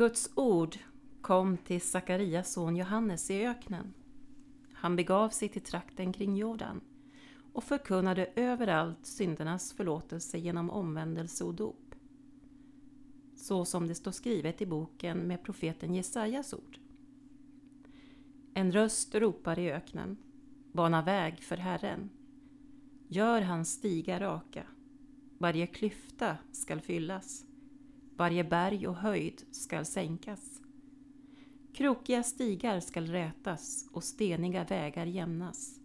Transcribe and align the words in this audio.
Guds 0.00 0.30
ord 0.34 0.76
kom 1.20 1.56
till 1.56 1.80
Sakarias 1.80 2.52
son 2.52 2.76
Johannes 2.76 3.30
i 3.30 3.46
öknen. 3.46 3.94
Han 4.72 4.96
begav 4.96 5.28
sig 5.28 5.48
till 5.48 5.62
trakten 5.62 6.12
kring 6.12 6.36
Jordan 6.36 6.80
och 7.52 7.64
förkunnade 7.64 8.30
överallt 8.36 9.06
syndernas 9.06 9.72
förlåtelse 9.72 10.38
genom 10.38 10.70
omvändelse 10.70 11.44
och 11.44 11.54
dop. 11.54 11.94
Så 13.36 13.64
som 13.64 13.88
det 13.88 13.94
står 13.94 14.10
skrivet 14.10 14.62
i 14.62 14.66
boken 14.66 15.18
med 15.18 15.42
profeten 15.42 15.94
Jesajas 15.94 16.54
ord. 16.54 16.78
En 18.54 18.72
röst 18.72 19.14
ropar 19.14 19.58
i 19.58 19.72
öknen, 19.72 20.16
bana 20.72 21.02
väg 21.02 21.38
för 21.42 21.56
Herren. 21.56 22.10
Gör 23.08 23.40
hans 23.40 23.72
stigar 23.72 24.20
raka, 24.20 24.66
varje 25.38 25.66
klyfta 25.66 26.36
skall 26.52 26.80
fyllas, 26.80 27.44
varje 28.20 28.44
berg 28.44 28.88
och 28.88 28.96
höjd 28.96 29.42
skall 29.50 29.84
sänkas. 29.84 30.60
Krokiga 31.74 32.22
stigar 32.22 32.80
skall 32.80 33.06
rätas 33.06 33.88
och 33.92 34.04
steniga 34.04 34.64
vägar 34.64 35.06
jämnas 35.06 35.80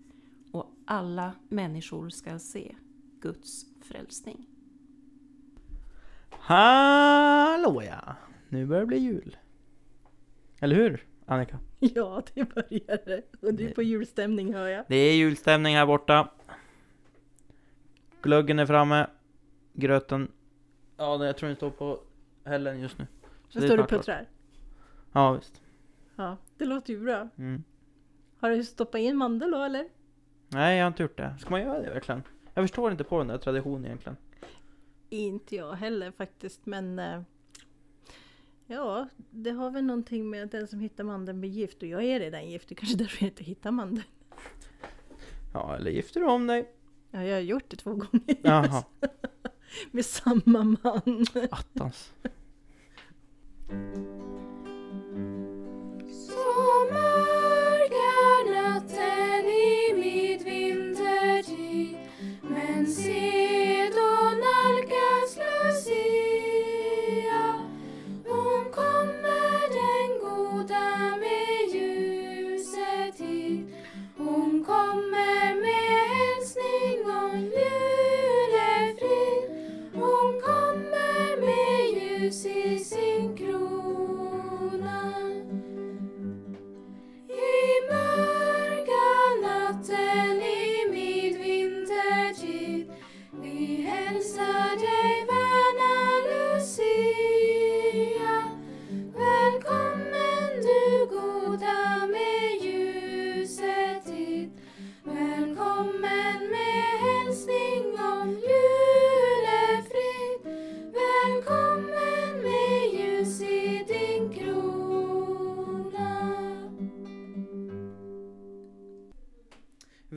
och 0.52 0.72
alla 0.86 1.32
människor 1.50 2.10
skall 2.10 2.40
se 2.40 2.76
Guds 3.22 3.66
frälsning. 3.82 4.48
Hallå 6.30 7.84
ja! 7.84 8.16
Nu 8.50 8.66
börjar 8.66 8.82
det 8.82 8.88
bli 8.88 8.98
jul. 8.98 9.38
Eller 10.60 10.76
hur 10.76 11.06
Annika? 11.26 11.60
Ja, 11.80 12.24
det 12.34 12.44
börjar 12.56 13.06
det. 13.06 13.22
Och 13.42 13.54
du 13.54 13.70
är 13.70 13.74
på 13.74 13.84
julstämning 13.84 14.54
hör 14.54 14.68
jag. 14.68 14.86
Det 14.88 14.96
är 14.96 15.16
julstämning 15.16 15.76
här 15.76 15.86
borta. 15.86 16.32
Glöggen 18.22 18.60
är 18.60 18.66
framme. 18.66 19.08
Gröten. 19.74 20.32
Ja, 20.98 21.26
jag 21.26 21.38
tror 21.38 21.48
den 21.48 21.56
står 21.56 21.70
på 21.70 22.00
hällen 22.46 22.80
just 22.80 22.98
nu. 22.98 23.08
Så 23.50 23.60
det 23.60 23.68
står 23.68 23.78
du 23.78 23.84
klart. 23.84 23.90
puttrar? 23.90 24.30
Ja, 25.12 25.32
visst. 25.32 25.62
Ja, 26.16 26.38
det 26.58 26.66
låter 26.66 26.94
ju 26.94 27.00
bra. 27.00 27.30
Mm. 27.38 27.64
Har 28.38 28.50
du 28.50 28.64
stoppat 28.64 29.00
in 29.02 29.18
mandel 29.18 29.52
då 29.52 29.62
eller? 29.64 29.88
Nej, 30.48 30.78
jag 30.78 30.86
har 30.86 30.88
inte 30.88 31.04
gjort 31.04 31.18
det. 31.18 31.36
Ska 31.40 31.50
man 31.50 31.62
göra 31.62 31.82
det 31.82 31.90
verkligen? 31.90 32.24
Jag 32.54 32.64
förstår 32.64 32.92
inte 32.92 33.04
på 33.04 33.18
den 33.18 33.28
där 33.28 33.38
traditionen 33.38 33.86
egentligen. 33.86 34.18
Inte 35.10 35.56
jag 35.56 35.74
heller 35.74 36.12
faktiskt, 36.12 36.66
men 36.66 37.00
eh, 37.00 37.22
Ja, 38.68 39.08
det 39.30 39.52
har 39.52 39.72
väl 39.72 39.84
någonting 39.84 40.30
med 40.30 40.44
att 40.44 40.52
den 40.52 40.68
som 40.68 40.80
hittar 40.80 41.04
mandeln 41.04 41.40
blir 41.40 41.50
gift 41.50 41.82
och 41.82 41.88
jag 41.88 42.04
är 42.04 42.20
redan 42.20 42.50
gift. 42.50 42.70
Det 42.70 42.76
kanske 42.76 42.96
är 42.96 42.98
därför 42.98 43.24
jag 43.24 43.32
inte 43.32 43.44
hittar 43.44 43.72
mandeln. 43.72 44.08
Ja, 45.54 45.76
eller 45.76 45.92
gifter 45.92 46.20
du 46.20 46.26
om 46.26 46.48
dig? 46.48 46.72
Ja, 47.12 47.24
jag 47.24 47.36
har 47.36 47.42
gjort 47.42 47.64
det 47.68 47.76
två 47.76 47.92
gånger. 47.92 48.22
Jaha, 48.42 48.84
Med 49.92 50.06
samma 50.06 50.64
man. 50.64 51.26
attans. 51.52 52.12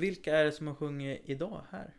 Vilka 0.09 0.37
är 0.37 0.45
det 0.45 0.53
som 0.53 0.67
har 0.67 0.75
sjungit 0.75 1.23
idag 1.25 1.63
här? 1.71 1.95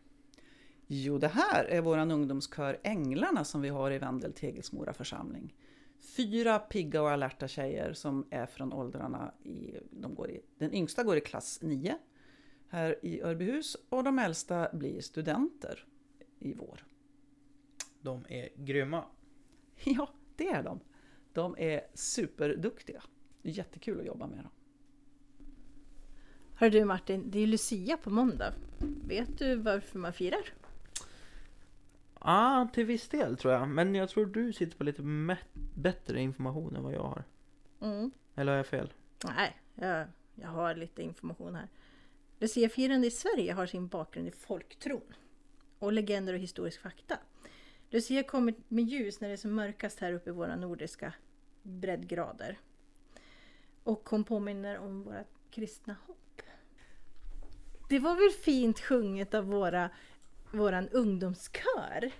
Jo, 0.87 1.17
det 1.17 1.27
här 1.27 1.65
är 1.65 1.81
våran 1.81 2.11
ungdomskör 2.11 2.79
Änglarna 2.83 3.43
som 3.43 3.61
vi 3.61 3.69
har 3.69 3.91
i 3.91 3.97
Vendel 3.97 4.33
Tegelsmora 4.33 4.93
församling. 4.93 5.55
Fyra 5.99 6.59
pigga 6.59 7.01
och 7.01 7.11
alerta 7.11 7.47
tjejer 7.47 7.93
som 7.93 8.27
är 8.29 8.45
från 8.45 8.73
åldrarna 8.73 9.33
i, 9.43 9.77
de 9.91 10.15
går 10.15 10.29
i, 10.29 10.41
den 10.57 10.73
yngsta 10.73 11.03
går 11.03 11.17
i 11.17 11.21
klass 11.21 11.59
9 11.61 11.97
här 12.67 13.05
i 13.05 13.21
Örbyhus 13.21 13.77
och 13.89 14.03
de 14.03 14.19
äldsta 14.19 14.69
blir 14.73 15.01
studenter 15.01 15.85
i 16.39 16.53
vår. 16.53 16.85
De 18.01 18.25
är 18.29 18.49
grymma. 18.55 19.05
Ja, 19.83 20.09
det 20.35 20.47
är 20.47 20.63
de. 20.63 20.79
De 21.33 21.55
är 21.57 21.81
superduktiga. 21.93 23.03
Det 23.41 23.49
är 23.49 23.53
jättekul 23.53 23.99
att 23.99 24.05
jobba 24.05 24.27
med 24.27 24.37
dem. 24.37 24.51
Hör 26.59 26.69
du 26.69 26.85
Martin, 26.85 27.31
det 27.31 27.39
är 27.39 27.47
Lucia 27.47 27.97
på 27.97 28.09
måndag. 28.09 28.53
Vet 29.07 29.37
du 29.37 29.55
varför 29.55 29.99
man 29.99 30.13
firar? 30.13 30.53
ah, 32.13 32.67
till 32.73 32.85
viss 32.85 33.09
del 33.09 33.37
tror 33.37 33.53
jag. 33.53 33.67
Men 33.67 33.95
jag 33.95 34.09
tror 34.09 34.25
du 34.25 34.53
sitter 34.53 34.77
på 34.77 34.83
lite 34.83 35.01
bättre 35.73 36.21
information 36.21 36.75
än 36.75 36.83
vad 36.83 36.93
jag 36.93 37.03
har. 37.03 37.23
Mm. 37.81 38.11
Eller 38.35 38.51
har 38.51 38.57
jag 38.57 38.67
fel? 38.67 38.93
Nej, 39.25 39.57
jag, 39.75 40.07
jag 40.35 40.47
har 40.47 40.75
lite 40.75 41.01
information 41.03 41.55
här. 41.55 41.67
Luciafirande 42.39 43.07
i 43.07 43.11
Sverige 43.11 43.53
har 43.53 43.65
sin 43.65 43.87
bakgrund 43.87 44.27
i 44.27 44.31
folktron 44.31 45.13
och 45.79 45.93
legender 45.93 46.33
och 46.33 46.39
historisk 46.39 46.81
fakta. 46.81 47.17
Lucia 47.89 48.23
kommer 48.23 48.53
med 48.67 48.83
ljus 48.83 49.21
när 49.21 49.27
det 49.27 49.33
är 49.33 49.37
som 49.37 49.55
mörkast 49.55 49.99
här 49.99 50.13
uppe 50.13 50.29
i 50.29 50.33
våra 50.33 50.55
nordiska 50.55 51.13
breddgrader. 51.63 52.59
Och 53.83 54.09
hon 54.09 54.23
påminner 54.23 54.77
om 54.77 55.03
våra 55.03 55.23
kristna 55.51 55.95
hopp. 56.07 56.17
Det 57.89 57.99
var 57.99 58.15
väl 58.15 58.43
fint 58.43 58.79
sjunget 58.79 59.33
av 59.33 59.45
våra, 59.45 59.89
våran 60.51 60.89
ungdomskör? 60.89 62.11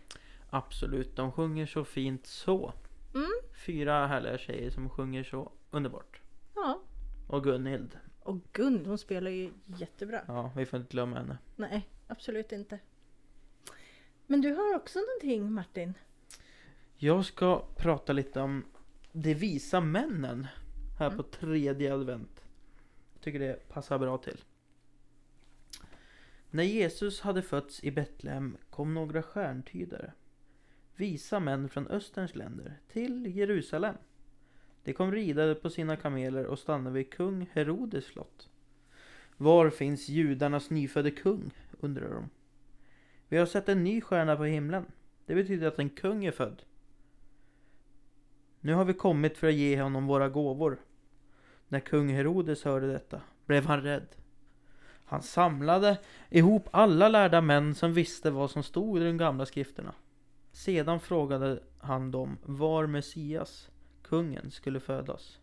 Absolut, 0.50 1.16
de 1.16 1.32
sjunger 1.32 1.66
så 1.66 1.86
fint 1.86 2.26
så. 2.26 2.74
Mm. 3.16 3.30
Fyra 3.66 4.08
härliga 4.08 4.38
tjejer 4.38 4.70
som 4.70 4.90
sjunger 4.90 5.24
så 5.24 5.52
underbart. 5.72 6.22
Ja. 6.56 6.82
Och 7.28 7.44
Gunhild. 7.44 7.98
Och 8.20 8.38
Gun, 8.54 8.86
hon 8.86 8.98
spelar 8.98 9.32
ju 9.32 9.52
jättebra. 9.66 10.22
Ja, 10.28 10.52
vi 10.56 10.66
får 10.66 10.80
inte 10.80 10.92
glömma 10.92 11.18
henne. 11.18 11.38
Nej, 11.56 11.90
absolut 12.08 12.52
inte. 12.52 12.80
Men 14.28 14.42
du 14.42 14.54
har 14.54 14.76
också 14.76 15.00
någonting 15.00 15.52
Martin? 15.52 15.94
Jag 16.96 17.26
ska 17.26 17.66
prata 17.78 18.14
lite 18.14 18.42
om 18.42 18.66
de 19.12 19.34
visa 19.34 19.82
männen 19.82 20.48
här 21.00 21.06
Mm. 21.08 21.18
på 21.18 21.24
tredje 21.24 21.94
advent. 21.94 22.46
Jag 23.14 23.22
tycker 23.22 23.40
det 23.40 23.70
passar 23.70 24.00
bra 24.00 24.18
till. 24.18 24.38
När 26.52 26.64
Jesus 26.64 27.22
hade 27.22 27.42
fötts 27.42 27.84
i 27.84 27.92
Betlehem 27.92 28.58
kom 28.70 28.94
några 28.94 29.24
stjärntydare, 29.24 30.12
visa 30.96 31.40
män 31.40 31.70
från 31.70 31.88
Österns 31.88 32.36
länder, 32.36 32.80
till 32.88 33.38
Jerusalem. 33.38 33.96
De 34.84 34.94
kom 34.94 35.12
ridade 35.12 35.56
på 35.56 35.70
sina 35.70 35.96
kameler 35.96 36.46
och 36.46 36.60
stannade 36.60 36.96
vid 36.96 37.14
kung 37.14 37.50
Herodes 37.54 38.06
slott. 38.06 38.50
Var 39.38 39.70
finns 39.70 40.10
judarnas 40.10 40.70
nyfödde 40.70 41.12
kung? 41.12 41.52
undrar 41.80 42.10
de. 42.10 42.30
Vi 43.28 43.38
har 43.38 43.46
sett 43.46 43.70
en 43.70 43.84
ny 43.84 44.02
stjärna 44.02 44.36
på 44.36 44.44
himlen. 44.44 44.86
Det 45.26 45.36
betyder 45.36 45.68
att 45.68 45.80
en 45.80 45.90
kung 45.90 46.26
är 46.26 46.32
född. 46.32 46.62
Nu 48.60 48.74
har 48.74 48.86
vi 48.86 48.94
kommit 48.94 49.38
för 49.38 49.48
att 49.48 49.54
ge 49.54 49.82
honom 49.82 50.08
våra 50.08 50.30
gåvor. 50.30 50.80
När 51.68 51.80
kung 51.80 52.10
Herodes 52.10 52.64
hörde 52.64 52.92
detta 52.92 53.22
blev 53.46 53.66
han 53.66 53.82
rädd. 53.82 54.19
Han 55.10 55.22
samlade 55.22 55.98
ihop 56.30 56.70
alla 56.72 57.10
lärda 57.10 57.42
män 57.42 57.76
som 57.76 57.94
visste 57.94 58.32
vad 58.32 58.52
som 58.52 58.64
stod 58.64 58.98
i 58.98 59.04
de 59.04 59.18
gamla 59.18 59.46
skrifterna. 59.46 59.94
Sedan 60.52 61.00
frågade 61.00 61.60
han 61.80 62.12
dem 62.12 62.38
var 62.46 62.88
Messias, 62.88 63.70
kungen, 64.02 64.52
skulle 64.52 64.80
födas. 64.80 65.40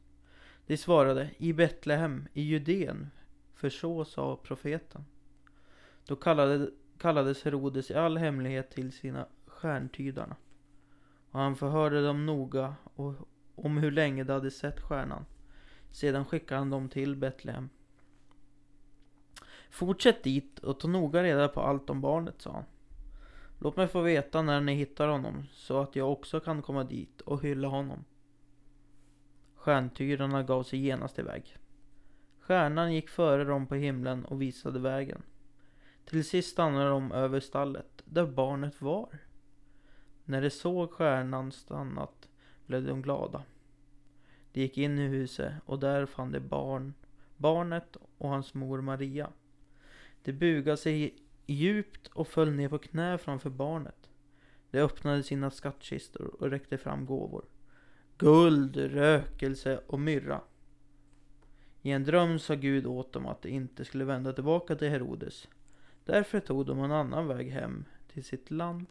De 0.66 0.76
svarade 0.76 1.30
i 1.38 1.52
Betlehem 1.52 2.28
i 2.32 2.42
Judeen, 2.42 3.10
för 3.54 3.70
så 3.70 4.04
sa 4.04 4.36
profeten. 4.36 5.04
Då 6.06 6.16
kallade, 6.16 6.70
kallades 6.98 7.44
Herodes 7.44 7.90
i 7.90 7.94
all 7.94 8.16
hemlighet 8.16 8.70
till 8.70 8.92
sina 8.92 9.26
stjärntydarna. 9.46 10.36
Och 11.30 11.40
han 11.40 11.56
förhörde 11.56 12.02
dem 12.02 12.26
noga 12.26 12.74
och 12.94 13.14
om 13.54 13.76
hur 13.76 13.90
länge 13.90 14.24
de 14.24 14.32
hade 14.32 14.50
sett 14.50 14.80
stjärnan. 14.80 15.24
Sedan 15.90 16.24
skickade 16.24 16.58
han 16.58 16.70
dem 16.70 16.88
till 16.88 17.16
Betlehem. 17.16 17.68
Fortsätt 19.76 20.22
dit 20.22 20.58
och 20.58 20.80
ta 20.80 20.88
noga 20.88 21.22
reda 21.22 21.48
på 21.48 21.60
allt 21.60 21.90
om 21.90 22.00
barnet, 22.00 22.42
sa 22.42 22.52
han. 22.52 22.64
Låt 23.58 23.76
mig 23.76 23.88
få 23.88 24.00
veta 24.00 24.42
när 24.42 24.60
ni 24.60 24.74
hittar 24.74 25.08
honom, 25.08 25.46
så 25.52 25.80
att 25.80 25.96
jag 25.96 26.12
också 26.12 26.40
kan 26.40 26.62
komma 26.62 26.84
dit 26.84 27.20
och 27.20 27.42
hylla 27.42 27.68
honom. 27.68 28.04
Stjärntyrarna 29.54 30.42
gav 30.42 30.62
sig 30.62 30.78
genast 30.78 31.18
iväg. 31.18 31.56
Stjärnan 32.40 32.94
gick 32.94 33.08
före 33.08 33.44
dem 33.44 33.66
på 33.66 33.74
himlen 33.74 34.24
och 34.24 34.42
visade 34.42 34.78
vägen. 34.78 35.22
Till 36.04 36.24
sist 36.24 36.52
stannade 36.52 36.90
de 36.90 37.12
över 37.12 37.40
stallet, 37.40 38.02
där 38.04 38.26
barnet 38.26 38.82
var. 38.82 39.18
När 40.24 40.42
de 40.42 40.50
såg 40.50 40.92
stjärnan 40.92 41.52
stannat 41.52 42.28
blev 42.66 42.86
de 42.86 43.02
glada. 43.02 43.42
De 44.52 44.60
gick 44.60 44.78
in 44.78 44.98
i 44.98 45.06
huset 45.06 45.52
och 45.64 45.78
där 45.78 46.06
fann 46.06 46.32
de 46.32 46.40
barn, 46.40 46.94
barnet 47.36 47.96
och 48.18 48.28
hans 48.28 48.54
mor 48.54 48.80
Maria. 48.80 49.30
De 50.26 50.32
bugade 50.32 50.76
sig 50.76 51.14
djupt 51.46 52.06
och 52.06 52.28
föll 52.28 52.52
ner 52.52 52.68
på 52.68 52.78
knä 52.78 53.18
framför 53.18 53.50
barnet. 53.50 54.10
De 54.70 54.78
öppnade 54.80 55.22
sina 55.22 55.50
skattkistor 55.50 56.36
och 56.42 56.50
räckte 56.50 56.78
fram 56.78 57.06
gåvor. 57.06 57.44
Guld, 58.18 58.76
rökelse 58.76 59.80
och 59.86 60.00
myrra. 60.00 60.40
I 61.82 61.90
en 61.90 62.04
dröm 62.04 62.38
sa 62.38 62.54
Gud 62.54 62.86
åt 62.86 63.12
dem 63.12 63.26
att 63.26 63.42
de 63.42 63.48
inte 63.48 63.84
skulle 63.84 64.04
vända 64.04 64.32
tillbaka 64.32 64.76
till 64.76 64.88
Herodes. 64.88 65.48
Därför 66.04 66.40
tog 66.40 66.66
de 66.66 66.78
en 66.78 66.92
annan 66.92 67.26
väg 67.28 67.50
hem 67.50 67.84
till 68.12 68.24
sitt 68.24 68.50
land. 68.50 68.86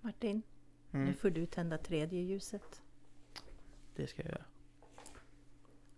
Martin, 0.00 0.42
nu 0.90 1.00
Mm, 1.00 1.14
får 1.14 1.30
du 1.30 1.46
tända 1.46 1.78
tredje 1.78 2.20
ljuset. 2.22 2.82
det 3.96 4.06
ska 4.06 4.22
jag 4.22 4.30
göra. 4.30 4.44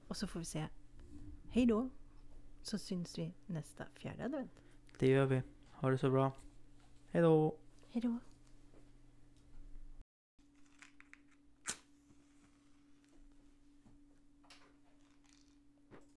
Och 0.09 0.17
så 0.17 0.27
får 0.27 0.39
vi 0.39 0.45
säga 0.45 0.69
hej 1.49 1.67
då. 1.67 1.91
Så 2.63 2.79
syns 2.79 3.19
vi 3.19 3.35
nästa 3.47 3.85
fjärde 3.95 4.25
advent. 4.25 4.53
Det 4.99 5.09
gör 5.09 5.27
vi. 5.27 5.43
Ha 5.73 5.91
det 5.91 5.99
så 5.99 6.11
bra. 6.11 6.33
Hej 7.11 7.23
då! 7.23 7.57
Hej 7.91 8.03
då. 8.03 8.19